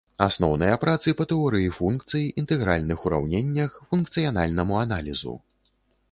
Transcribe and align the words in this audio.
Асноўныя 0.25 0.75
працы 0.83 1.11
па 1.17 1.25
тэорыі 1.31 1.67
функцый, 1.79 2.23
інтэгральных 2.41 3.03
ураўненнях, 3.09 3.75
функцыянальнаму 3.91 4.79
аналізу. 4.85 5.35